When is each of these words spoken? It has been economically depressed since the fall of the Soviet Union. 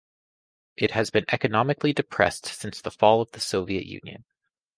It 0.77 0.89
has 0.93 1.11
been 1.11 1.25
economically 1.31 1.93
depressed 1.93 2.47
since 2.47 2.81
the 2.81 2.89
fall 2.89 3.21
of 3.21 3.33
the 3.33 3.39
Soviet 3.39 3.85
Union. 3.85 4.25